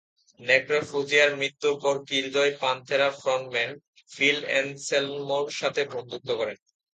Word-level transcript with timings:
নেক্রোফোজিয়ার 0.39 1.31
মৃত্যুর 1.35 1.75
পর 1.83 1.95
কিলজয় 2.09 2.53
প্যান্তেরা 2.61 3.09
frontman 3.21 3.71
feel 4.11 4.39
আনসেলমোর 4.59 5.47
সাথে 5.59 5.81
বন্ধুত্ব 5.93 6.29
করেন। 6.39 6.57